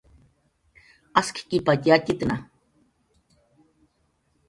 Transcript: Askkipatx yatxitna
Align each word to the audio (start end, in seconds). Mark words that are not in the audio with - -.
Askkipatx 1.21 1.91
yatxitna 1.91 2.39